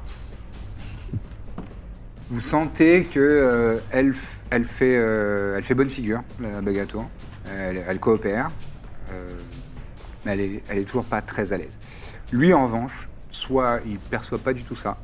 [2.29, 4.13] Vous sentez que euh, elle,
[4.49, 7.09] elle fait euh, elle fait bonne figure la Bagatour.
[7.51, 8.49] Elle, elle coopère,
[9.11, 9.37] euh,
[10.25, 11.79] mais elle est elle est toujours pas très à l'aise.
[12.31, 14.97] Lui en revanche, soit il perçoit pas du tout ça,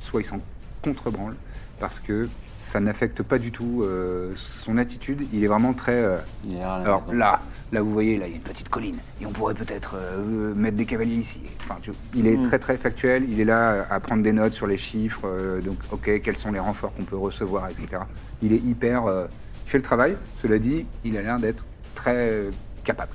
[0.00, 0.40] soit il s'en
[0.82, 1.36] contrebranle
[1.78, 2.28] parce que
[2.62, 5.26] ça n'affecte pas du tout euh, son attitude.
[5.32, 5.92] Il est vraiment très.
[5.96, 7.40] euh, Il est là, là, alors là,
[7.72, 8.96] là, vous voyez, là, il y a une petite colline.
[9.20, 11.42] Et on pourrait peut-être euh, mettre des cavaliers ici.
[11.64, 13.24] Enfin, tu il est très, très factuel.
[13.28, 15.22] Il est là à prendre des notes sur les chiffres.
[15.26, 18.02] euh, donc, OK, quels sont les renforts qu'on peut recevoir, etc.
[18.42, 19.06] Il est hyper.
[19.06, 19.26] euh,
[19.66, 20.16] il fait le travail.
[20.40, 22.50] Cela dit, il a l'air d'être très euh,
[22.84, 23.12] capable.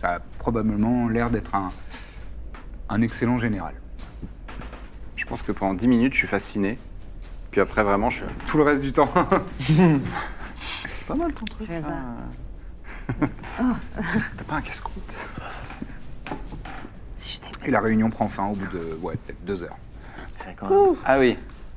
[0.00, 1.70] Ça a probablement l'air d'être un,
[2.88, 3.74] un excellent général.
[5.16, 6.78] Je pense que pendant 10 minutes, je suis fasciné.
[7.52, 8.24] Puis après, vraiment, je suis.
[8.46, 9.06] Tout le reste du temps.
[11.06, 11.68] Pas mal ton truc.
[11.68, 11.98] Fais ça.
[13.58, 15.28] T'as pas un casse-croûte?
[17.16, 19.76] Si je Et la réunion prend fin au bout de ouais, peut-être deux heures.
[20.46, 20.96] Même.
[21.04, 21.36] Ah oui.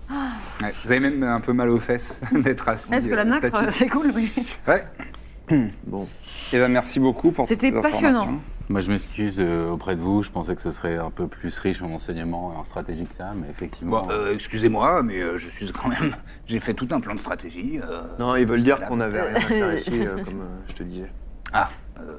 [0.09, 2.93] Ouais, vous avez même un peu mal aux fesses d'être assis.
[2.93, 3.71] Est-ce que la euh, nacre, statique.
[3.71, 4.29] c'est cool, mais...
[4.67, 5.67] Ouais.
[5.85, 6.07] Bon,
[6.53, 8.39] Eh ben, merci beaucoup pour C'était passionnant.
[8.67, 10.23] Moi, je m'excuse euh, auprès de vous.
[10.23, 13.13] Je pensais que ce serait un peu plus riche en enseignements et en stratégie que
[13.13, 14.01] ça, mais effectivement.
[14.04, 16.15] Bon, euh, excusez-moi, mais euh, je suis quand même.
[16.47, 17.80] J'ai fait tout un plan de stratégie.
[17.80, 20.73] euh, non, ils veulent dire qu'on avait rien à faire ici, euh, comme euh, je
[20.73, 21.12] te disais.
[21.54, 22.17] Ah, euh.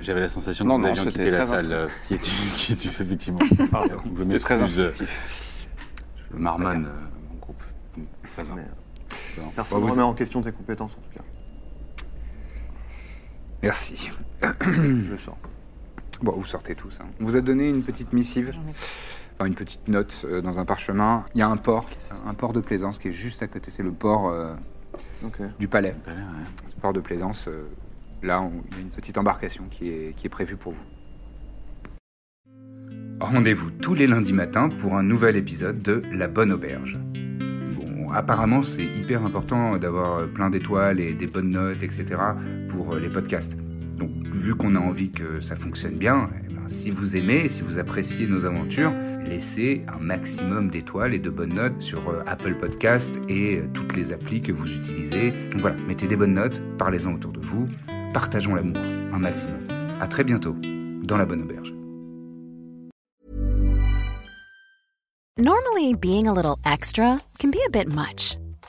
[0.00, 1.88] J'avais la sensation Non, que nous non, avions quitté la très salle.
[2.08, 3.38] qui tu, fais effectivement.
[3.70, 5.68] Pardon, je C'était très instructif.
[6.32, 7.62] Je marmonne euh, mon groupe.
[8.34, 9.42] Personne ne
[9.80, 11.24] vous- remet en question tes compétences, en tout cas.
[13.62, 14.10] Merci.
[14.42, 15.34] Je le sens.
[16.22, 16.98] Bon, vous sortez tous.
[17.00, 17.06] hein.
[17.20, 18.52] On vous a donné une petite missive,
[19.38, 21.24] enfin une petite note euh, dans un parchemin.
[21.34, 21.88] Il y a un port,
[22.26, 23.70] un port de plaisance qui est juste à côté.
[23.70, 24.54] C'est le port euh,
[25.24, 25.40] Ok.
[25.58, 25.96] du palais.
[26.04, 26.44] Pas l'air, ouais.
[26.66, 27.64] Ce port de plaisance, euh,
[28.22, 30.84] là, on- il y a une petite embarcation qui est, qui est prévue pour vous.
[33.20, 36.98] Rendez-vous tous les lundis matins pour un nouvel épisode de La Bonne Auberge.
[37.78, 42.04] Bon, apparemment, c'est hyper important d'avoir plein d'étoiles et des bonnes notes, etc.
[42.70, 43.56] pour les podcasts.
[44.00, 47.60] Donc, vu qu'on a envie que ça fonctionne bien, eh ben, si vous aimez, si
[47.60, 48.94] vous appréciez nos aventures,
[49.26, 53.94] laissez un maximum d'étoiles et de bonnes notes sur euh, Apple Podcast et euh, toutes
[53.94, 55.32] les applis que vous utilisez.
[55.52, 57.68] Donc voilà, mettez des bonnes notes, parlez-en autour de vous,
[58.14, 58.82] partageons l'amour
[59.12, 59.60] un maximum.
[60.00, 60.56] À très bientôt
[61.02, 61.74] dans la bonne auberge.
[66.64, 67.18] Extra